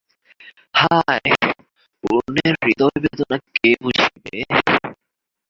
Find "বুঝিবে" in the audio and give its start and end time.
3.81-4.35